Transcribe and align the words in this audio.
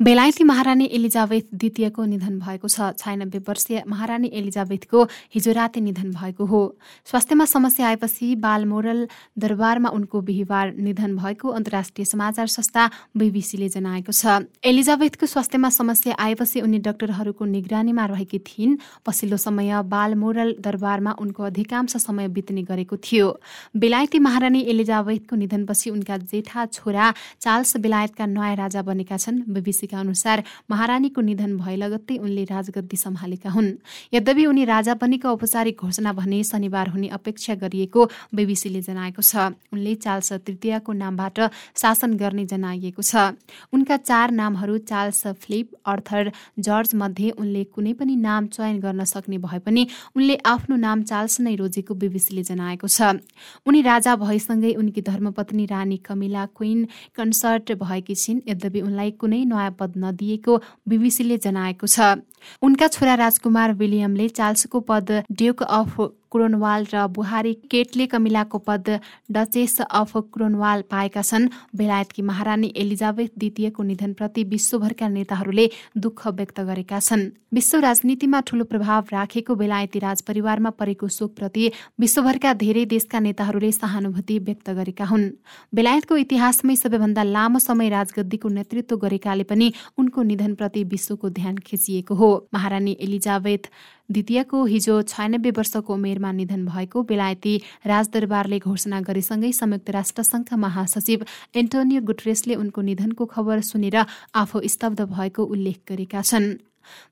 बेलायती 0.00 0.44
महारानी 0.44 0.84
एलिजाबेथ 0.94 1.46
द्वितीयको 1.52 2.04
निधन 2.06 2.38
भएको 2.38 2.68
छ। 2.70 2.94
छयानब्बे 2.94 3.38
वर्षीय 3.42 3.82
महारानी 3.82 4.30
एलिजाबेथको 4.30 5.02
हिजो 5.34 5.52
राति 5.52 5.80
निधन 5.80 6.10
भएको 6.14 6.44
हो। 6.46 6.60
स्वास्थ्यमा 7.02 7.44
समस्या 7.44 7.86
आएपछि 7.88 8.34
बालमोरल 8.38 9.08
दरबारमा 9.34 9.88
उनको 9.90 10.20
बिहिबार 10.22 10.74
निधन 10.78 11.16
भएको 11.18 11.48
अन्तर्राष्ट्रिय 11.50 12.04
समाचार 12.06 12.46
संस्था 12.46 12.84
बीबीसीले 13.18 13.68
जनाएको 13.68 14.12
छ। 14.14 14.46
एलिजाबेथको 14.62 15.26
स्वास्थ्यमा 15.26 15.68
समस्या 15.68 16.14
आएपछि 16.14 16.60
उनी 16.62 16.78
डाक्टरहरूको 16.78 17.44
निगरानीमा 17.48 18.04
रहेकी 18.06 18.38
थिइन्। 18.46 18.78
पछिल्लो 19.02 19.36
समय 19.36 19.82
बालमोरल 19.82 20.54
दरबारमा 20.62 21.16
उनको 21.18 21.42
अधिकांश 21.50 21.96
समय 21.98 22.28
बित्ने 22.30 22.62
गरेको 22.62 22.96
थियो। 23.02 23.26
बेलायती 23.74 24.18
महारानी 24.20 24.62
एलिजाबेथको 24.62 25.34
निधनपछि 25.34 25.90
उनका 25.90 26.16
जेठा 26.30 26.66
छोरा 26.70 27.12
चार्ल्स 27.42 27.76
बेलायतका 27.82 28.26
नयाँ 28.28 28.54
राजा 28.62 28.82
बनेका 28.86 29.16
छन्। 29.18 29.42
बीबीसी 29.50 29.86
बीबीसीका 29.88 30.00
अनुसार 30.00 30.42
महारानीको 30.70 31.20
निधन 31.20 31.56
भए 31.56 31.76
लगत्तै 31.76 32.16
उनले 32.18 32.44
राजगद्दी 32.44 32.96
सम्हालेका 32.96 33.50
हुन्। 33.50 33.68
यद्यपि 34.12 34.44
उनी 34.46 34.64
राजा 34.64 34.94
बनेको 34.94 35.28
औपचारिक 35.28 35.76
घोषणा 35.80 36.12
भने 36.12 36.42
शनिबार 36.44 36.88
हुने 36.88 37.08
अपेक्षा 37.08 37.54
गरिएको 37.56 38.00
बीबीसीले 38.34 38.80
जनाएको 38.80 39.22
छ। 39.22 39.56
उनले 39.72 39.94
चार्ल्स 39.96 40.32
तृतीयको 40.44 40.92
नामबाट 40.92 41.38
शासन 41.76 42.12
गर्ने 42.16 42.44
जनाइएको 42.44 43.02
छ। 43.02 43.32
उनका 43.72 43.96
चार 43.98 44.30
नामहरू 44.30 44.78
चार्ल्स 44.84 45.26
फिलिप 45.40 45.66
अर्थर 45.86 46.32
जर्ज 46.58 46.94
मध्ये 46.94 47.30
उनले 47.32 47.64
कुनै 47.72 47.92
पनि 47.94 48.16
नाम 48.18 48.46
चयन 48.52 48.80
गर्न 48.80 49.04
सक्ने 49.04 49.38
भए 49.38 49.58
पनि 49.64 49.86
उनले 50.16 50.36
आफ्नो 50.44 50.76
नाम 50.76 51.02
चार्ल्स 51.02 51.40
नै 51.40 51.54
रोजेको 51.56 51.94
बीबीसीले 51.94 52.42
जनाएको 52.44 52.88
छ। 52.88 53.24
उनी 53.66 53.80
राजा 53.82 54.16
भएसँगै 54.18 54.72
उनकी 54.74 55.00
धर्मपत्नी 55.02 55.64
रानी 55.66 55.96
कमिला 56.04 56.44
क्विन 56.56 56.86
कन्सर्ट 57.16 57.72
भएकी 57.78 58.14
छिन्। 58.14 58.40
यद्यपि 58.48 58.80
उनलाई 58.80 59.10
कुनै 59.20 59.44
नयाँ 59.44 59.70
पद 59.80 59.92
नदिएको 59.98 60.56
बीबीसीले 60.88 61.36
जनाएको 61.38 61.86
छ। 61.86 62.14
उनका 62.62 62.88
छोरा 62.88 63.14
राजकुमार 63.14 63.72
विलियमले 63.74 64.28
चार्ल्सको 64.30 64.80
पद 64.90 65.22
ड्युक 65.32 65.62
अफ 65.62 66.00
क्रोनवाल 66.30 66.86
र 66.92 67.06
बुहारी 67.08 67.54
केटले 67.70 68.06
कमिलाको 68.06 68.58
पद 68.60 69.00
डचेस 69.30 69.80
अफ 69.82 70.16
क्रोनवाल 70.32 70.82
पाएका 70.90 71.22
छन्। 71.22 71.48
बेलायतकी 71.74 72.22
महारानी 72.22 72.72
एलिजाबेथ 72.76 73.28
द्वितीयको 73.38 73.82
निधनप्रति 73.82 74.44
विश्वभरका 74.44 75.08
नेताहरूले 75.08 75.68
दुःख 75.96 76.26
व्यक्त 76.28 76.60
गरेका 76.62 77.00
छन्। 77.00 77.30
विश्व 77.54 77.78
राजनीतिमा 77.80 78.40
ठूलो 78.40 78.64
प्रभाव 78.64 79.04
राखेको 79.12 79.54
बेलायती 79.54 79.98
राजपरिवारमा 79.98 80.70
परेको 80.70 81.08
शोकप्रति 81.08 81.70
विश्वभरका 82.00 82.52
धेरै 82.54 82.84
देशका 82.86 83.18
नेताहरूले 83.20 83.72
सहानुभूति 83.72 84.38
व्यक्त 84.38 84.70
गरेका 84.70 85.04
हुन्। 85.04 85.30
बेलायतको 85.72 86.16
इतिहासमै 86.18 86.76
सबैभन्दा 86.76 87.22
लामो 87.24 87.58
समय 87.58 87.88
राजगद्दीको 87.88 88.48
नेतृत्व 88.50 88.96
गरेकाले 88.98 89.44
पनि 89.44 89.72
उनको 89.98 90.22
निधनप्रति 90.22 90.84
विश्वको 90.84 91.30
ध्यान 91.30 91.56
खिचिएको 91.58 92.14
हो। 92.14 92.30
महारानी 92.54 92.96
एलिजाबेथ 93.00 93.70
द्वितीयको 94.10 94.64
हिजो 94.64 95.00
छयानब्बे 95.04 95.50
वर्षको 95.56 95.94
उमेरमा 95.94 96.30
निधन 96.32 96.64
भएको 96.66 97.02
बेलायती 97.04 97.54
राजदरबारले 97.86 98.58
घोषणा 98.60 99.00
गरेसँगै 99.04 99.52
संयुक्त 99.52 99.90
राष्ट्रसङ्घका 99.90 100.56
महासचिव 100.58 101.24
एन्टोनियो 101.54 102.00
गुटरेसले 102.08 102.54
उनको 102.56 102.80
निधनको 102.88 103.24
खबर 103.28 103.60
सुनेर 103.68 103.96
आफू 104.34 104.60
स्तब्ध 104.66 105.00
भएको 105.12 105.44
उल्लेख 105.46 105.78
गरेका 105.88 106.22
छन्। 106.22 106.48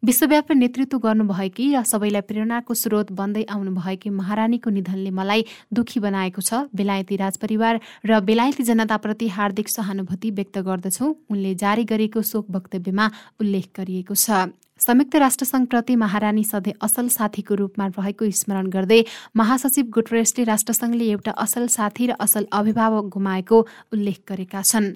विश्वव्यापी 0.02 0.54
नेतृत्व 0.54 0.98
गर्नुभएकी 0.98 1.64
र 1.74 1.82
सबैलाई 1.84 2.24
प्रेरणाको 2.24 2.74
स्रोत 2.74 3.12
बन्दै 3.12 3.44
आउनुभएकी 3.44 4.10
महारानीको 4.10 4.70
निधनले 4.72 5.10
मलाई 5.12 5.44
दुखी 5.68 6.00
बनाएको 6.00 6.40
छ 6.40 6.64
बेलायती 6.72 7.16
राजपरिवार 7.20 7.80
र 8.08 8.20
बेलायती 8.24 8.62
जनताप्रति 8.64 9.28
हार्दिक 9.36 9.68
सहानुभूति 9.68 10.30
व्यक्त 10.32 10.58
गर्दछु 10.64 11.14
उनले 11.28 11.54
जारी 11.60 11.84
गरेको 11.92 12.22
शोक 12.24 12.46
वक्तव्यमा 12.56 13.10
उल्लेख 13.40 13.68
गरिएको 13.76 14.14
छ। 14.16 14.48
संयुक्त 14.80 15.14
राष्ट्रसङ्घप्रति 15.16 15.94
महारानी 15.96 16.42
सधैँ 16.44 16.72
असल 16.84 17.08
साथीको 17.08 17.54
रूपमा 17.54 17.86
रहेको 17.96 18.30
स्मरण 18.30 18.66
गर्दै 18.70 19.00
महासचिव 19.34 19.86
गुटरेसले 19.88 20.44
राष्ट्रसङ्घले 20.44 21.06
एउटा 21.10 21.32
असल 21.34 21.66
साथी 21.72 22.06
र 22.06 22.12
असल 22.20 22.44
अभिभावक 22.52 23.04
गुमाएको 23.08 23.58
उल्लेख 23.92 24.20
गरेका 24.28 24.62
छन्। 24.62 24.92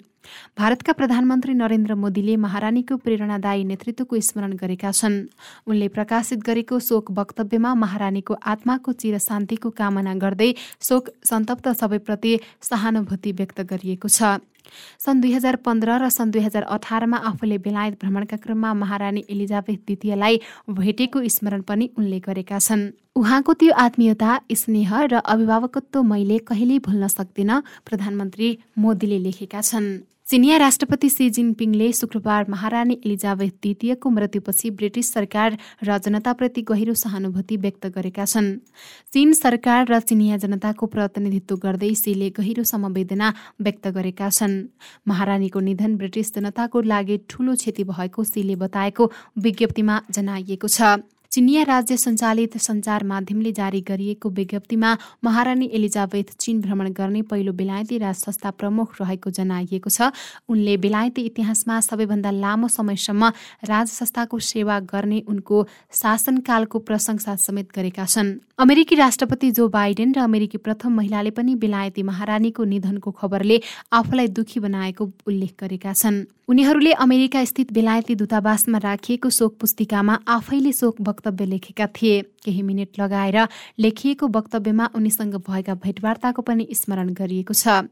भारतका 0.52 0.92
प्रधानमन्त्री 0.92 1.54
नरेन्द्र 1.54 1.94
मोदीले 1.96 2.36
महारानीको 2.36 2.96
प्रेरणादायी 3.00 3.64
नेतृत्वको 3.64 4.20
स्मरण 4.20 4.52
गरेका 4.60 4.90
छन्। 4.92 5.16
उनले 5.66 5.88
प्रकाशित 5.88 6.44
गरेको 6.44 6.78
शोक 6.78 7.10
वक्तव्यमा 7.16 7.74
महारानीको 7.74 8.34
आत्माको 8.36 8.92
चिर 9.00 9.18
शान्तिको 9.18 9.70
कामना 9.72 10.14
गर्दै 10.20 10.52
शोक 10.78 11.08
सन्तप्त 11.24 11.68
सबैप्रति 11.80 12.38
सहानुभूति 12.62 13.32
व्यक्त 13.32 13.60
गरिएको 13.64 14.08
छ। 14.08 14.44
सन् 14.98 15.20
दुई 15.20 15.32
हजार 15.32 15.56
पन्ध्र 15.66 15.98
र 16.02 16.08
सन् 16.08 16.30
दुई 16.30 16.42
हजार 16.42 16.62
अठारमा 16.76 17.16
आफूले 17.30 17.58
बेलायत 17.58 17.94
भ्रमणका 18.00 18.36
क्रममा 18.36 18.74
महारानी 18.74 19.24
एलिजाबेथ 19.30 19.80
द्वितीयलाई 19.86 20.40
भेटेको 20.70 21.18
स्मरण 21.28 21.62
पनि 21.62 21.90
उनले 21.98 22.18
गरेका 22.20 22.58
छन्। 22.58 22.90
उहाँको 23.16 23.52
त्यो 23.60 23.72
आत्मीयता 23.74 24.30
स्नेह 24.54 24.90
र 25.12 25.14
अभिभावकत्व 25.24 26.02
मैले 26.02 26.38
कहिल्यै 26.48 26.78
भुल्न 26.86 27.08
सक्दिनँ 27.08 27.62
प्रधानमन्त्री 27.86 28.48
मोदीले 28.78 29.18
लेखेका 29.18 29.60
छन्। 29.60 29.88
चिनिया 30.30 30.56
राष्ट्रपति 30.56 31.08
सी 31.10 31.28
जिनपिङले 31.30 31.90
शुक्रबार 31.92 32.46
महारानी 32.50 32.94
एलिजाबेथ 32.96 33.50
द्वितीयको 33.62 34.10
मृत्युपछि 34.10 34.70
ब्रिटिस 34.70 35.12
सरकार 35.12 35.56
र 35.84 35.96
जनताप्रति 35.98 36.62
गहिरो 36.62 36.94
सहानुभूति 36.94 37.56
व्यक्त 37.56 37.86
गरेका 37.96 38.24
छन्। 38.24 38.54
चीन 39.12 39.32
सरकार 39.32 39.90
र 39.90 40.00
चिनिया 40.00 40.36
जनताको 40.38 40.86
प्रतिनिधित्व 40.86 41.56
गर्दै 41.58 41.94
सीले 41.96 42.30
गहिरो 42.30 42.64
समवेदना 42.64 43.34
व्यक्त 43.60 43.88
गरेका 43.90 44.28
छन्। 44.30 44.54
महारानीको 45.08 45.60
निधन 45.60 45.96
ब्रिटिस 45.98 46.34
जनताको 46.34 46.80
लागि 46.86 47.16
ठूलो 47.26 47.54
क्षति 47.56 47.84
भएको 47.90 48.24
सीले 48.24 48.56
बताएको 48.62 49.10
विज्ञप्तिमा 49.38 50.00
जनाइएको 50.10 50.68
छ। 50.68 51.02
चिनिया 51.32 51.62
राज्य 51.62 51.96
सञ्चालित 51.96 52.56
सञ्चार 52.58 53.02
माध्यमले 53.06 53.50
जारी 53.52 53.80
गरिएको 53.88 54.28
विज्ञप्तिमा 54.28 54.96
महारानी 55.24 55.68
एलिजाबेथ 55.72 56.32
चीन 56.38 56.60
भ्रमण 56.60 56.88
गर्ने 56.92 57.22
पहिलो 57.22 57.52
बेलायती 57.52 57.98
राज 57.98 58.14
संस्था 58.16 58.50
प्रमुख 58.50 58.96
रहेको 59.00 59.30
जनाइएको 59.30 59.90
छ। 59.90 60.10
उनले 60.50 60.76
बेलायती 60.76 61.22
इतिहासमा 61.22 61.78
सबैभन्दा 61.80 62.30
लामो 62.34 62.68
समयसम्म 62.68 63.28
राज 63.62 63.88
संस्थाको 63.88 64.38
सेवा 64.40 64.80
गर्ने 64.90 65.22
उनको 65.28 65.66
शासनकालको 65.94 66.78
प्रशंसा 66.80 67.36
समेत 67.38 67.70
गरेका 67.76 68.06
छन्। 68.06 68.34
अमेरिकी 68.58 68.94
राष्ट्रपति 68.96 69.50
जो 69.52 69.68
बाइडेन 69.70 70.14
र 70.14 70.26
अमेरिकी 70.26 70.58
प्रथम 70.58 70.96
महिलाले 70.96 71.30
पनि 71.30 71.54
बेलायती 71.62 72.02
महारानीको 72.02 72.64
निधनको 72.64 73.10
खबरले 73.12 73.60
आफूलाई 73.92 74.28
दुखी 74.34 74.60
बनाएको 74.60 75.10
उल्लेख 75.26 75.54
गरेका 75.60 75.92
छन्। 75.94 76.24
उनीहरूले 76.50 76.92
अमेरिका 76.92 77.44
स्थित 77.44 77.72
बेलायती 77.72 78.14
दूतावासमा 78.14 78.78
राखिएको 78.78 79.28
शोक 79.30 79.56
पुस्तिकामा 79.60 80.14
आफैले 80.28 80.72
शोक 80.72 80.96
वक्तव्य 81.00 81.44
लेखेका 81.46 81.86
थिए। 81.86 82.22
केही 82.42 82.62
मिनट 82.62 83.00
लगाएर 83.00 83.36
लेखिएको 83.78 84.26
वक्तव्यमा 84.28 84.90
उनीसँग 84.94 85.34
भएका 85.48 85.74
भेटवार्ताको 85.76 86.42
पनि 86.42 86.66
स्मरण 86.72 87.12
गरिएको 87.14 87.54
छ। 87.54 87.90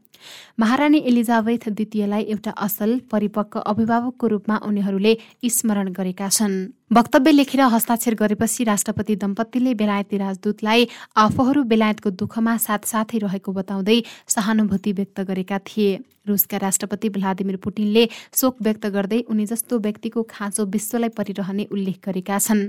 महारानी 0.59 0.99
एलिजाबेथ 1.07 1.69
द्वितीयलाई 1.69 2.23
एउटा 2.25 2.51
असल 2.51 2.99
परिपक्व 3.11 3.59
अभिभावकको 3.61 4.27
रूपमा 4.27 4.55
उनीहरूले 4.67 5.13
स्मरण 5.47 5.93
गरेका 5.93 6.27
छन्। 6.29 6.55
वक्तव्य 6.91 7.31
लेखेर 7.31 7.61
हस्ताक्षर 7.71 8.13
गरेपछि 8.19 8.63
राष्ट्रपति 8.63 9.15
दम्पतिले 9.15 9.73
बेलायती 9.79 10.17
राजदूतलाई 10.17 10.87
आफूहरू 11.15 11.63
बेलायतको 11.63 12.09
दुःखमा 12.19 12.57
साथसाथै 12.57 13.17
रहेको 13.19 13.51
बताउँदै 13.53 14.01
सहानुभूति 14.27 14.91
व्यक्त 14.91 15.19
गरेका 15.21 15.57
थिए। 15.67 15.99
रुसका 16.27 16.57
राष्ट्रपति 16.57 17.09
भ्लादिमिर 17.09 17.57
पुटिनले 17.57 18.03
शोक 18.33 18.55
व्यक्त 18.61 18.85
गर्दै 18.87 19.19
उनी 19.29 19.45
जस्तो 19.45 19.79
व्यक्तिको 19.79 20.23
खाँचो 20.29 20.65
विश्वलाई 20.65 21.09
परिरहने 21.09 21.63
उल्लेख 21.71 21.97
गरेका 22.05 22.37
छन्। 22.39 22.61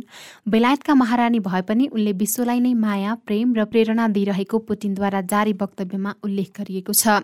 बेलायतका 0.48 0.94
महारानी 0.94 1.40
भए 1.40 1.60
पनि 1.70 1.86
उनले 1.94 2.12
विश्वलाई 2.18 2.60
नै 2.60 2.74
माया 2.74 3.14
प्रेम 3.26 3.54
र 3.54 3.64
प्रेरणा 3.70 4.06
दिइरहेको 4.10 4.58
पुटिनद्वारा 4.66 5.20
जारी 5.30 5.52
वक्तव्यमा 5.62 6.14
उल्लेख 6.26 6.50
गरिएको 6.58 6.92
छ। 6.92 7.22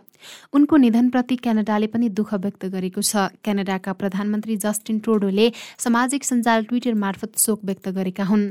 उनको 0.55 0.75
निधनप्रति 0.77 1.37
क्यानाडाले 1.43 1.87
पनि 1.91 2.09
दुःख 2.15 2.35
व्यक्त 2.47 2.71
गरेको 2.71 3.03
छ। 3.03 3.27
क्यानाडाका 3.43 3.93
प्रधानमन्त्री 4.01 4.57
जस्टिन 4.65 4.99
ट्रोडोले 5.03 5.47
सामाजिक 5.85 6.23
सञ्जाल 6.25 6.65
ट्विटर 6.65 6.95
मार्फत 6.95 7.39
शोक 7.39 7.61
व्यक्त 7.67 7.89
गरेका 7.99 8.25
हुन्। 8.25 8.45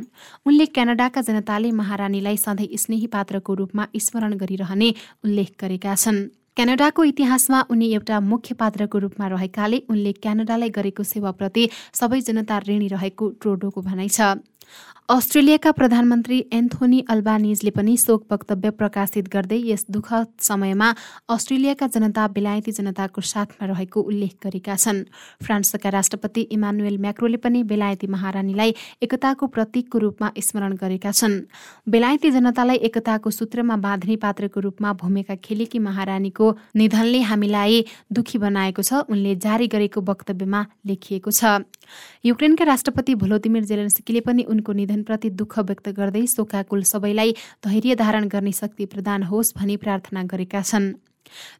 उनले 0.45 0.65
क्यानाडाका 0.75 1.21
जनताले 1.23 1.71
महारानीलाई 1.81 2.37
सधैँ 2.37 2.73
स्नेही 2.75 3.07
पात्रको 3.15 3.53
रूपमा 3.55 3.83
स्मरण 3.97 4.33
गरिरहने 4.35 4.89
उल्लेख 5.23 5.51
गरेका 5.61 5.95
छन्। 5.95 6.27
क्यानाडाको 6.55 7.03
इतिहासमा 7.03 7.59
उनी 7.69 7.87
एउटा 7.93 8.19
मुख्य 8.23 8.55
पात्रको 8.55 8.97
रूपमा 8.97 9.27
रहेकाले 9.27 9.77
उनले 9.91 10.11
क्यानाडालाई 10.23 10.69
गरेको 10.71 11.03
सेवाप्रति 11.03 11.63
सबै 11.93 12.19
जनता 12.21 12.59
ऋणी 12.67 12.87
रहेको 12.87 13.25
ट्रोडोको 13.43 13.81
भनाइ 13.81 14.07
छ। 14.07 14.39
अस्ट्रेलियाका 15.09 15.71
प्रधानमन्त्री 15.71 16.37
एन्थोनी 16.53 16.99
अल्बानिजले 17.09 17.69
पनि 17.71 17.95
शोक 17.97 18.23
वक्तव्य 18.31 18.69
प्रकाशित 18.71 19.27
गर्दै 19.29 19.59
यस 19.65 19.85
दुःखद 19.89 20.27
समयमा 20.41 20.87
अस्ट्रेलियाका 21.29 21.87
जनता 21.87 22.27
बेलायती 22.27 22.71
जनताको 22.71 23.21
साथमा 23.23 23.67
रहेको 23.67 24.01
उल्लेख 24.01 24.33
गरेका 24.43 24.75
छन्। 24.75 25.03
फ्रान्सका 25.45 25.89
राष्ट्रपति 25.89 26.41
इमानुएल 26.57 26.97
म्याक्रोले 26.97 27.37
पनि 27.37 27.61
बेलायती 27.63 28.07
महारानीलाई 28.07 28.73
एकताको 29.03 29.47
प्रतीकको 29.47 29.97
रूपमा 29.99 30.31
स्मरण 30.39 30.73
गरेका 30.81 31.11
छन्। 31.11 31.39
बेलायती 31.85 32.31
जनतालाई 32.31 32.77
एकताको 32.89 33.29
सूत्रमा 33.31 33.75
बाँध्ने 33.77 34.15
पात्रको 34.25 34.59
रूपमा 34.59 34.93
भूमिका 35.05 35.35
खेलेकी 35.45 35.79
महारानीको 35.79 36.51
निधनले 36.75 37.21
हामीलाई 37.29 37.85
दुखी 38.11 38.37
बनाएको 38.39 38.81
छ 38.81 39.05
उनले 39.05 39.35
जारी 39.37 39.67
गरेको 39.69 40.01
वक्तव्यमा 40.01 40.65
लेखिएको 40.87 41.31
छ। 41.31 41.61
युक्रेनका 42.25 42.65
राष्ट्रपति 42.65 43.15
भोलोदिमिर 43.15 43.63
जेलेन्स्कीले 43.65 44.21
पनि 44.25 44.43
उनको 44.55 44.71
निधन 44.73 44.93
निधनप्रति 44.95 45.29
दुःख 45.31 45.57
व्यक्त 45.61 45.89
गर्दै 45.97 46.25
शोकाकुल 46.27 46.83
सबैलाई 46.85 47.31
धैर्य 47.63 47.95
धारण 47.95 48.27
गर्ने 48.27 48.51
शक्ति 48.53 48.85
प्रदान 48.87 49.23
होस् 49.23 49.53
भनी 49.57 49.75
प्रार्थना 49.77 50.23
गरेका 50.25 50.61
छन्। 50.63 50.93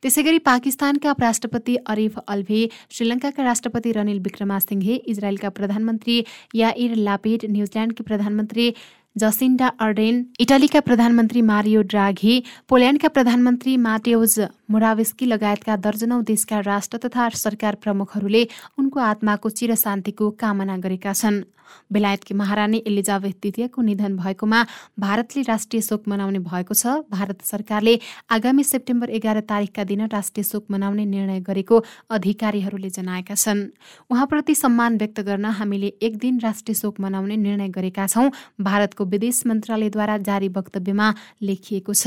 त्यसै 0.01 0.23
गरी 0.23 0.39
पाकिस्तानका 0.39 1.11
राष्ट्रपति 1.19 1.75
अरिफ 1.87 2.17
अल्भी 2.27 2.61
श्रीलङ्काका 2.91 3.43
राष्ट्रपति 3.43 3.91
रनिल 3.91 4.19
विक्रमासिंघे 4.27 4.95
इजरायलका 5.11 5.49
प्रधानमन्त्री 5.57 6.17
याइर 6.55 6.95
लापिड 7.07 7.45
न्युजिल्यान्डकी 7.49 8.03
प्रधानमन्त्री 8.03 8.67
जसिन्डा 9.15 9.67
अर्डेन 9.79 10.15
इटलीका 10.39 10.79
प्रधानमन्त्री 10.81 11.41
मारियो 11.49 11.81
ड्राघी 11.87 12.33
पोल्यान्डका 12.69 13.07
प्रधानमन्त्री 13.15 13.77
माटेउज 13.79 14.35
मोरावेस्की 14.71 15.25
लगायतका 15.25 15.75
दर्जनौ 15.79 16.21
देशका 16.27 16.59
राष्ट्र 16.67 16.97
तथा 17.05 17.29
सरकार 17.39 17.75
प्रमुखहरूले 17.79 18.45
उनको 18.77 18.99
आत्माको 19.07 19.49
चिर 19.51 19.75
शान्तिको 19.79 20.31
कामना 20.35 20.77
गरेका 20.83 21.13
छन्। 21.15 21.43
बेलायतकी 21.91 22.33
महारानी 22.33 22.81
एलिजाबेथ 22.87 23.33
द्वितीयको 23.35 23.81
निधन 23.81 24.15
भएकोमा 24.17 24.59
भारतले 24.99 25.41
राष्ट्रिय 25.43 25.81
शोक 25.81 26.03
मनाउने 26.07 26.39
भएको 26.39 26.73
छ। 26.73 26.93
भारत 27.09 27.41
सरकारले 27.43 27.97
आगामी 28.31 28.63
सेप्टेम्बर 28.63 29.09
एघार 29.09 29.39
तारिकका 29.49 29.83
दिन 29.83 30.05
राष्ट्रिय 30.07 30.43
शोक 30.43 30.65
मनाउने 30.71 31.05
निर्णय 31.05 31.39
गरेको 31.41 31.83
अधिकारीहरूले 32.11 32.89
जनाएका 32.89 33.35
छन्। 33.35 33.65
उहाँप्रति 34.09 34.55
सम्मान 34.55 34.97
व्यक्त 34.97 35.19
गर्न 35.21 35.45
हामीले 35.57 35.87
एक 36.01 36.17
दिन 36.17 36.39
राष्ट्रिय 36.39 36.75
शोक 36.75 36.99
मनाउने 36.99 37.37
निर्णय 37.37 37.69
गरेका 37.69 38.07
छौं। 38.07 38.29
भारतको 38.61 39.04
विदेश 39.05 39.41
मन्त्रालयद्वारा 39.47 40.15
जारी 40.27 40.49
वक्तव्यमा 40.57 41.07
लेखिएको 41.41 41.93
छ। 41.93 42.03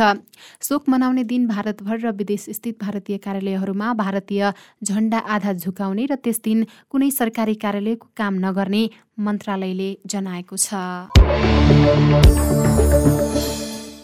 शोक 0.63 0.83
मनाउने 0.89 1.25
दिन 1.25 1.47
भारतभर 1.49 1.97
र 1.99 2.13
विदेश 2.15 2.45
स्थित 2.51 2.77
भारतीय 2.81 3.17
कार्यालयहरूमा 3.19 3.93
भारतीय 3.95 4.43
झण्डा 4.85 5.19
आधा 5.19 5.53
झुकाउने 5.55 6.05
र 6.07 6.15
त्यस 6.23 6.39
दिन 6.45 6.59
कुनै 6.91 7.11
सरकारी 7.11 7.55
कार्यालयको 7.59 8.07
काम 8.17 8.35
नगर्ने 8.45 8.83
मन्त्रालयले 9.19 9.91
जनाएको 10.07 10.57
छ। 10.57 10.75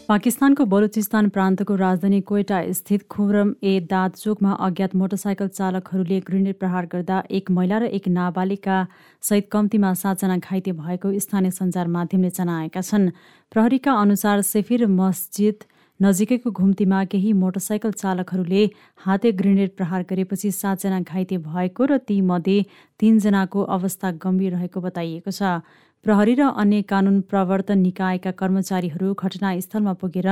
पाकिस्तानको 0.09 0.65
बलुचिस्तान 0.69 1.29
प्रान्तको 1.35 1.75
राजधानी 1.77 2.21
कोइटा 2.29 2.57
स्थित 2.77 3.03
खुरम 3.11 3.53
ए 3.63 3.73
दाद 3.91 4.13
चोकमा 4.15 4.51
अज्ञात 4.67 4.95
मोटरसाइकल 5.03 5.49
चालकहरूले 5.49 6.19
ग्रेनेड 6.27 6.59
प्रहार 6.61 6.87
गर्दा 6.93 7.23
एक 7.39 7.51
महिला 7.51 7.79
र 7.79 7.89
एक 7.99 8.09
नाबालिका 8.13 8.77
सहित 9.23 9.49
कम्तीमा 9.53 9.93
सातजना 10.01 10.37
घाइते 10.39 10.73
भएको 10.81 11.13
स्थानीय 11.27 11.51
सञ्चार 11.59 11.89
माध्यमले 11.95 12.31
जनाएका 12.39 12.81
छन्। 12.83 13.09
प्रहरीका 13.53 13.93
अनुसार 14.01 14.43
सेफिर 14.45 14.87
मस्जिद 14.93 15.65
नजिकैको 16.01 16.51
घुम्तीमा 16.53 17.05
केही 17.09 17.33
मोटरसाइकल 17.41 17.93
चालकहरूले 17.95 18.69
हाते 19.07 19.33
ग्रेनेड 19.41 19.71
प्रहार 19.77 20.05
गरेपछि 20.11 20.51
सातजना 20.53 21.01
घाइते 21.01 21.39
भएको 21.49 21.85
र 21.87 21.99
तीमध्ये 22.05 22.59
तीनजनाको 23.01 23.63
अवस्था 23.79 24.11
गम्भीर 24.21 24.53
रहेको 24.53 24.81
बताइएको 24.81 25.31
छ। 25.31 25.65
प्रहरी 26.05 26.35
र 26.37 26.47
अन्य 26.61 26.85
कानुन 26.85 27.21
प्रवर्तन 27.33 27.79
निकायका 27.81 28.31
कर्मचारीहरू 28.37 29.13
घटनास्थलमा 29.17 29.93
पुगेर 30.01 30.29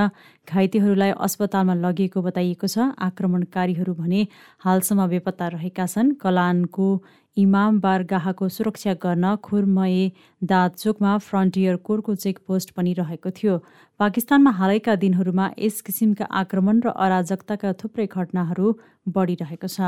घाइतेहरूलाई 0.49 1.13
अस्पतालमा 1.19 1.75
लगिएको 1.81 2.23
बताइएको 2.23 2.67
छ। 2.69 2.93
आक्रमणकारीहरू 3.01 3.93
भने 3.97 4.21
हालसम्म 4.61 5.07
बेपत्ता 5.09 5.47
रहेका 5.55 5.87
छन्। 5.89 6.13
कलानको 6.21 6.89
इमाम 7.37 7.81
बारगाहको 7.81 8.49
सुरक्षा 8.53 8.93
गर्न 9.05 9.25
खुरमए 9.41 10.03
दादचोकमा 10.43 11.13
फ्रन्टियर 11.25 11.77
कोरको 11.89 12.13
चेकपोस्ट 12.17 12.77
पनि 12.77 12.93
रहेको 13.01 13.31
थियो। 13.33 13.55
पाकिस्तानमा 14.01 14.53
हालैका 14.61 14.93
दिनहरूमा 15.05 15.47
यस 15.59 15.81
किसिमका 15.89 16.29
आक्रमण 16.43 16.77
र 16.85 16.93
अराजकताका 17.07 17.73
थुप्रै 17.81 18.07
घटनाहरू 18.13 18.67
बढिरहेको 19.09 19.69
छ। 19.69 19.81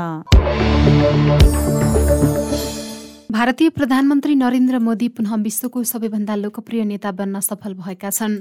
भारतीय 3.31 3.69
प्रधानमन्त्री 3.69 4.33
नरेन्द्र 4.35 4.79
मोदी 4.79 5.07
पुनः 5.09 5.35
विश्वको 5.35 5.83
सबैभन्दा 5.83 6.35
लोकप्रिय 6.35 6.83
नेता 6.85 7.11
बन्न 7.11 7.39
सफल 7.39 7.73
भएका 7.73 8.09
छन्। 8.09 8.35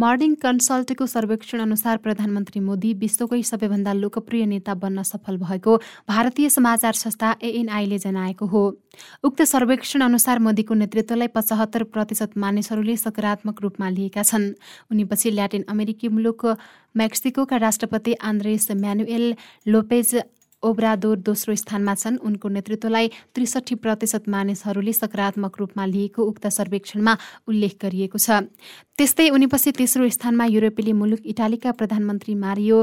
मर्निङ 0.00 0.34
कन्सल्टको 0.34 1.06
सर्वेक्षण 1.06 1.60
अनुसार 1.60 1.96
प्रधानमन्त्री 1.96 2.60
मोदी 2.60 2.92
विश्वकै 2.94 3.42
सबैभन्दा 3.42 3.92
लोकप्रिय 3.92 4.44
नेता 4.46 4.74
बन्न 4.76 5.02
सफल 5.02 5.36
भएको 5.38 5.76
भारतीय 6.08 6.48
समाचार 6.50 6.92
संस्था 6.94 7.34
एएनआईले 7.42 7.98
जनाएको 7.98 8.46
हो। 8.46 8.64
उक्त 9.24 9.42
सर्वेक्षण 9.44 10.00
अनुसार 10.02 10.38
मोदीको 10.38 10.74
नेतृत्वलाई 10.74 11.28
पचहत्तर 11.28 11.82
प्रतिशत 11.88 12.36
मानिसहरूले 12.36 12.96
सकारात्मक 12.96 13.62
रूपमा 13.62 13.88
लिएका 13.88 14.22
छन्। 14.22 14.52
उनीपछि 14.92 15.30
ल्याटिन 15.30 15.64
अमेरिकी 15.68 16.08
मुलुक 16.08 16.46
मेक्सिकोका 16.96 17.56
राष्ट्रपति 17.56 18.12
आन्द्रेस 18.24 18.70
म्यानुएल 18.72 19.34
लोपेज 19.68 20.14
ओब्रादोर 20.66 21.16
दोस्रो 21.22 21.54
स्थानमा 21.54 21.94
छन्। 21.94 22.18
उनको 22.26 22.48
नेतृत्वलाई 22.48 23.06
त्रिसठी 23.34 23.74
प्रतिशत 23.78 24.28
मानिसहरूले 24.28 24.92
सकारात्मक 24.92 25.52
रूपमा 25.58 25.84
लिएको 25.86 26.22
उक्त 26.24 26.46
सर्वेक्षणमा 26.48 27.12
उल्लेख 27.48 27.74
गरिएको 27.82 28.18
छ। 28.18 28.50
त्यस्तै 28.96 29.28
उनीपछि 29.28 29.70
तेस्रो 29.76 30.08
स्थानमा 30.08 30.44
युरोपेली 30.48 30.92
मुलुक 30.92 31.20
इटालीका 31.28 31.70
प्रधानमन्त्री 31.76 32.34
मारियो 32.34 32.76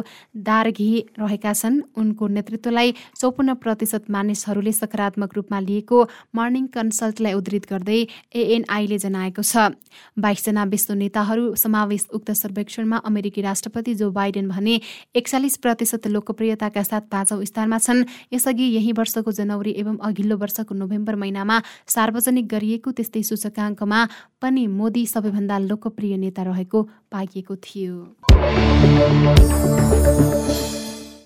दारघी 0.47 0.91
रहेका 1.19 1.53
छन्। 1.53 1.81
उनको 1.97 2.27
नेतृत्वलाई 2.27 2.89
चौपन्न 3.17 3.53
प्रतिशत 3.57 4.03
मानिसहरूले 4.13 4.71
सकारात्मक 4.73 5.31
रूपमा 5.33 5.59
लिएको 5.59 5.97
मर्निङ 6.37 6.65
कन्सल्टलाई 6.69 7.33
उद्धित 7.33 7.65
गर्दै 7.65 7.99
एएनआईले 8.31 8.97
जनाएको 8.97 9.41
छ। 9.41 9.73
बाइसजना 10.15 10.63
विश्व 10.69 10.93
नेताहरू 10.93 11.45
समावेश 11.55 12.05
उक्त 12.13 12.29
सर्वेक्षणमा 12.31 12.97
अमेरिकी 13.03 13.41
राष्ट्रपति 13.41 13.93
जो 13.95 14.11
बाइडेन 14.13 14.47
भने 14.53 14.75
एकचालिस 15.17 15.57
प्रतिशत 15.57 16.07
लोकप्रियताका 16.13 16.83
साथ 16.83 17.09
पाँचौं 17.09 17.43
स्थानमा 17.43 17.72
अवस्थामा 17.73 17.77
छन्। 17.77 18.05
यसअघि 18.33 18.63
यही 18.63 18.91
वर्षको 18.93 19.31
जनवरी 19.31 19.71
एवं 19.77 19.97
अघिल्लो 19.97 20.37
वर्षको 20.37 20.75
नोभेम्बर 20.75 21.15
महिनामा 21.15 21.61
सार्वजनिक 21.87 22.47
गरिएको 22.47 22.91
त्यस्तै 22.91 23.23
सूचकाङ्कमा 23.23 23.99
पनि 24.41 24.67
मोदी 24.69 25.05
सबैभन्दा 25.07 25.57
लोकप्रिय 25.69 26.17
नेता 26.17 26.43
रहेको 26.43 26.79
पाइएको 27.11 27.55
थियो। 27.55 27.95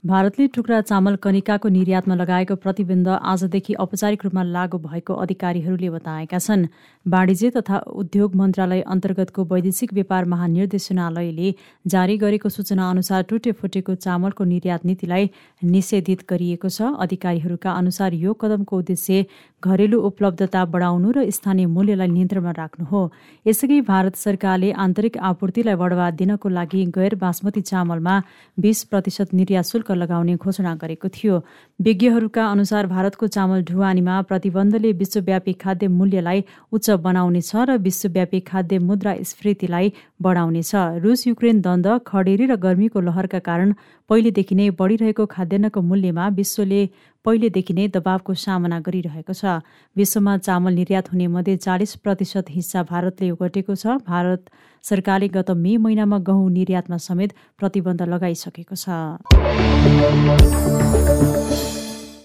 भारतले 0.08 0.46
टुक्रा 0.56 0.80
चामल 0.82 1.16
कनिकाको 1.18 1.70
निर्यातमा 1.70 2.16
लगाएको 2.16 2.56
प्रतिबन्ध 2.58 3.08
आजदेखि 3.28 3.74
औपचारिक 3.76 4.24
रूपमा 4.24 4.44
लागू 4.46 4.78
भएको 4.80 5.14
अधिकारीहरूले 5.16 5.90
बताएका 5.90 6.40
छन्। 6.40 6.64
वाणिज्य 7.06 7.50
तथा 7.52 7.78
उद्योग 7.94 8.36
मन्त्रालय 8.36 8.82
अन्तर्गतको 8.88 9.44
वैदेशिक 9.46 9.94
व्यापार 9.94 10.26
महानिर्देशनालयले 10.26 11.54
जारी 11.86 12.18
गरेको 12.18 12.50
सूचना 12.50 12.90
अनुसार 12.90 13.24
टुटे 13.30 13.52
फुटेको 13.54 13.96
चामलको 13.98 14.44
निर्यात 14.46 14.86
नीतिलाई 14.86 15.30
निषेधित 15.66 16.24
गरिएको 16.30 16.70
छ। 16.70 16.94
अधिकारीहरूका 16.98 17.72
अनुसार 17.74 18.14
यो 18.16 18.34
कदमको 18.40 18.80
उद्देश्य 18.80 19.26
घरेलु 19.64 20.00
उपलब्धता 20.08 20.64
बढाउनु 20.72 21.12
र 21.12 21.28
स्थानीय 21.32 21.66
मूल्यलाई 21.68 22.08
नियन्त्रणमा 22.08 22.56
राख्नु 22.56 22.86
हो। 22.86 23.04
यसअघि 23.46 23.82
भारत 23.84 24.16
सरकारले 24.16 24.72
आन्तरिक 24.80 25.18
आपूर्तिलाई 25.26 25.76
बढावा 25.76 26.10
दिनको 26.16 26.56
लागि 26.56 26.86
गैर 26.96 27.20
बासमती 27.20 27.62
चामलमा 27.66 28.16
बीस 28.58 28.84
प्रतिशत 28.88 29.34
निर्यात 29.34 29.66
शुल्क 29.66 29.96
लगाउने 29.98 30.36
घोषणा 30.36 30.74
गरेको 30.82 31.08
थियो। 31.10 31.36
विज्ञहरूका 31.80 32.46
अनुसार 32.48 32.88
भारतको 32.88 33.28
चामल 33.28 33.64
ढुवानीमा 33.64 34.22
प्रतिबन्धले 34.30 34.92
विश्वव्यापी 34.94 35.54
खाद्य 35.54 35.88
मूल्यलाई 35.90 36.44
उच्च 36.72 36.90
बनाउनेछ 37.06 37.52
र 37.56 37.78
विश्वव्यापी 37.78 38.40
खाद्य 38.50 38.80
मुद्रा 38.80 39.14
स्फीतिलाई 39.24 39.94
बढाउनेछ। 40.22 40.72
रुस 41.04 41.28
युक्रेन 41.28 41.62
द्वन्द 41.62 41.88
खडेरी 42.08 42.46
र 42.46 42.56
गर्मीको 42.58 43.00
लहरका 43.02 43.40
कारण 43.40 43.74
पहिलेदेखि 44.10 44.56
नै 44.56 44.66
बढिरहेको 44.80 45.24
खाद्यान्नको 45.28 45.80
मूल्यमा 45.84 46.26
विश्वले 46.36 46.82
पहिलेदेखि 47.26 47.74
नै 47.74 47.86
दबावको 47.96 48.34
सामना 48.44 48.78
गरिरहेको 48.86 49.34
छ। 49.34 49.44
विश्वमा 49.96 50.34
चामल 50.48 50.74
निर्यात 50.80 51.06
हुने 51.12 51.28
मध्ये 51.28 51.56
चालिस 51.58 51.92
प्रतिशत 52.04 52.46
हिस्सा 52.50 52.84
भारतले 52.92 53.28
ओगटेको 53.32 53.74
छ। 53.76 53.84
भारत 54.08 54.42
सरकारले 54.84 55.28
गत 55.36 55.50
मे 55.64 55.74
महिनामा 55.84 56.18
गहुँ 56.30 56.48
निर्यातमा 56.52 56.98
समेत 57.08 57.32
प्रतिबन्ध 57.60 58.02
लगाइसकेको 58.14 58.76
छ। 58.78 58.86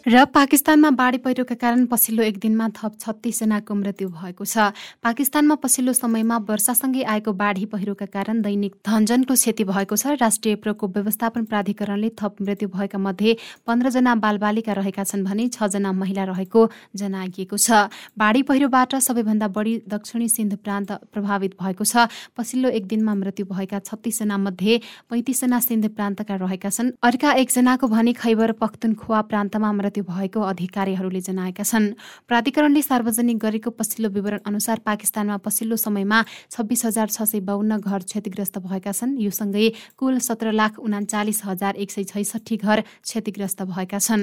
र 0.02 0.24
पाकिस्तानमा 0.26 0.90
बाढी 0.90 1.18
पहिरोका 1.22 1.54
कारण 1.54 1.84
पछिल्लो 1.86 2.22
एक 2.24 2.38
दिनमा 2.42 2.68
थप 2.74 2.94
छत्तिसजनाको 2.98 3.74
मृत्यु 3.74 4.08
भएको 4.10 4.44
छ। 4.44 4.74
पाकिस्तानमा 4.98 5.54
पछिल्लो 5.62 5.92
समयमा 5.94 6.36
वर्षासँगै 6.42 7.02
आएको 7.06 7.32
बाढी 7.32 7.64
पहिरोका 7.70 8.06
कारण 8.10 8.42
दैनिक 8.42 8.74
धनजनको 8.82 9.34
क्षति 9.34 9.64
भएको 9.64 9.96
छ। 9.96 10.18
राष्ट्रिय 10.18 10.54
प्रकोप 10.58 10.96
व्यवस्थापन 10.98 11.44
प्राधिकरणले 11.46 12.10
थप 12.18 12.42
मृत्यु 12.42 12.68
भएका 12.68 12.98
मध्ये 12.98 13.36
पन्ध्रजना 13.62 14.14
बालबालिका 14.18 14.72
रहेका 14.74 15.04
छन् 15.06 15.22
भने 15.22 15.46
छजना 15.54 15.92
महिला 15.94 16.24
रहेको 16.34 16.60
जनाइएको 16.98 17.56
छ। 17.56 17.86
बाढी 18.18 18.42
पहिरोबाट 18.42 18.94
सबैभन्दा 18.98 19.48
बढी 19.54 19.74
दक्षिणी 19.86 20.28
सिन्ध 20.28 20.58
प्रान्त 20.58 20.90
प्रभावित 21.14 21.54
भएको 21.62 21.84
छ। 21.86 22.10
पछिल्लो 22.34 22.74
एक 22.74 22.90
दिनमा 22.90 23.14
मृत्यु 23.14 23.46
भएका 23.46 23.78
छत्तिसजना 23.86 24.36
मध्ये 24.40 24.80
पैँतिसजना 25.06 25.60
सिन्ध 25.62 25.94
प्रान्तका 25.94 26.34
रहेका 26.42 26.70
छन्। 26.70 26.90
अर्का 26.98 27.32
एकजनाको 27.38 27.86
भने 27.86 28.12
खैबर 28.18 28.52
पख्तुनखुवा 28.58 29.20
प्रान्तमा 29.30 29.72
मृत्यु 29.92 30.04
भएको 30.08 30.40
अधिकारीहरूले 30.40 31.20
जनाएका 31.20 31.64
छन्। 31.64 31.92
प्राधिकरणले 32.24 32.82
सार्वजनिक 32.82 33.36
गरेको 33.36 33.70
पछिल्लो 33.76 34.08
विवरण 34.08 34.40
अनुसार 34.48 34.80
पाकिस्तानमा 34.88 35.36
पछिल्लो 35.44 35.76
समयमा 35.76 36.24
छब्बिस 36.48 36.84
हजार 36.84 37.08
छ 37.12 37.28
सय 37.28 37.40
बाहन्न 37.44 37.76
घर 37.76 38.00
क्षतिग्रस्त 38.08 38.58
भएका 38.64 38.92
छन्। 38.92 39.20
यो 39.20 39.28
सँगै 39.28 39.68
कुल 40.00 40.18
सत्र 40.18 40.52
लाख 40.52 40.78
उनाचालिस 40.80 41.44
हजार 41.44 41.76
एक 41.76 41.90
सय 41.92 42.04
छैसठी 42.08 42.56
घर 42.56 42.80
क्षतिग्रस्त 43.04 43.62
भएका 43.68 43.98
छन्। 44.00 44.22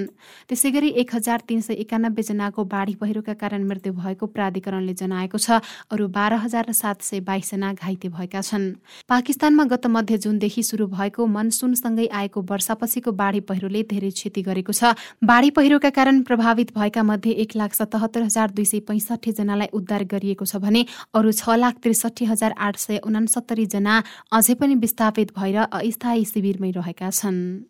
त्यसै 0.49 0.69
गरी 0.73 0.89
एक 0.97 1.15
हजार 1.15 1.39
तिन 1.45 1.61
सय 1.61 1.85
एकानब्बे 1.85 2.21
जनाको 2.25 2.65
बाढी 2.65 2.95
पहिरोका 2.97 3.33
कारण 3.37 3.61
मृत्यु 3.69 3.93
भएको 3.93 4.25
प्राधिकरणले 4.25 4.93
जनाएको 4.97 5.37
छ। 5.37 5.61
अरू 5.93 6.07
बाह्र 6.09 6.49
हजार 6.49 6.73
सात 6.73 7.05
सय 7.05 7.21
बाइसजना 7.21 7.73
घाइते 7.77 8.09
भएका 8.09 8.41
छन्। 8.41 8.65
पाकिस्तानमा 9.05 9.63
गत 9.69 9.85
मध्य 9.85 10.17
जुनदेखि 10.17 10.63
सुरु 10.65 10.89
भएको 10.89 11.21
मनसुनसँगै 11.29 12.07
आएको 12.09 12.41
वर्षापछिको 12.41 13.11
बाढी 13.13 13.39
पहिरोले 13.45 13.83
धेरै 13.85 14.09
क्षति 14.09 14.41
गरेको 14.41 14.73
छ। 14.73 14.97
बाढी 15.21 15.49
पहिरोका 15.59 15.89
कारण 15.89 16.21
प्रभावित 16.21 16.71
भएका 16.75 17.01
मध्ये 17.03 17.31
एक 17.43 17.55
लाख 17.55 17.73
सतहत्तर 17.73 18.21
हजार 18.23 18.51
दुई 18.55 18.65
सय 18.65 18.79
पैँसठी 18.87 19.31
जनालाई 19.31 19.67
उद्धार 19.75 20.03
गरिएको 20.07 20.45
छ 20.47 20.55
भने 20.55 20.85
अरू 21.11 21.31
छ 21.35 21.59
लाख 21.59 21.83
त्रिसठी 21.83 22.25
हजार 22.25 22.55
आठ 22.57 22.77
सय 22.79 22.97
उनासत्तरी 23.03 23.65
जना 23.67 23.99
अझै 24.31 24.53
पनि 24.55 24.75
विस्थापित 24.79 25.35
भएर 25.35 25.57
अस्थायी 25.59 26.23
शिविरमै 26.31 26.71
रहेका 26.71 27.09
छन्। 27.11 27.67